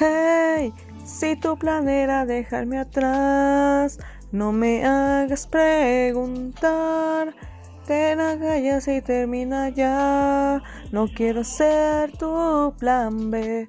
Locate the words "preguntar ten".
5.48-8.20